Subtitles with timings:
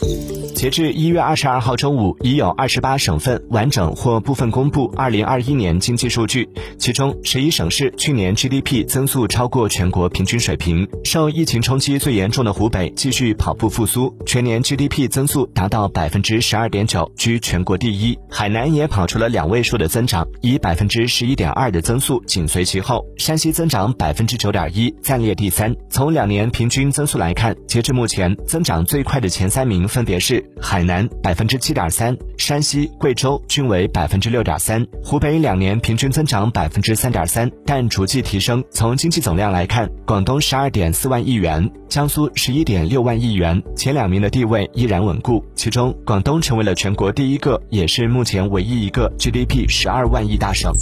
[0.00, 0.37] Thank you.
[0.58, 10.88] 截至一月二十二号中午，已有二十八省份完整或部分公布二零二一年经济数据，其中十一省市去年 GDP 增速超过全国平均水平。
[11.04, 18.18] 受疫情冲击最严重的湖北继续跑步复苏，全年 GDP 增速达到百分之十二点九，居全国第一。
[18.28, 23.06] 海南也跑出了两位数的增长，以百分之十一点二的增速紧随其后。
[23.16, 25.72] 山西增长百分之九点一，暂列第三。
[25.88, 30.44] 从两年平均增速来看，截至目前，增长最快的前三名分别是。
[30.60, 38.62] 海南百分之七点三，山西、贵州均为百分之六点三，湖北两年平均增长百分之三点三，但逐季提升。
[38.70, 45.44] 从经济总量来看，广东十二点四万亿元，江苏十一点六万亿元，前两名的地位依然稳固。
[45.54, 50.72] 其中，广东成为了全国第一个，也是目前唯一一个 GDP 十二万亿大省。